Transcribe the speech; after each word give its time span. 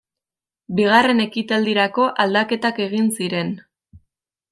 Bigarren 0.77 1.19
ekitaldirako 1.25 2.07
aldaketak 2.23 2.81
egin 2.87 3.13
ziren. 3.19 3.53